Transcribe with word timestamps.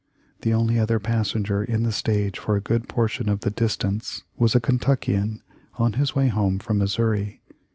The 0.41 0.51
only 0.51 0.79
other 0.79 0.97
passenger 0.97 1.63
in 1.63 1.83
the 1.83 1.91
stage 1.91 2.39
for 2.39 2.55
a 2.55 2.59
good 2.59 2.89
portion 2.89 3.29
of 3.29 3.41
the 3.41 3.51
distance 3.51 4.23
was 4.35 4.55
a 4.55 4.59
Kentuckian, 4.59 5.43
on 5.75 5.93
his 5.93 6.15
way 6.15 6.27
home 6.29 6.57
from 6.57 6.79
Missouri. 6.79 7.39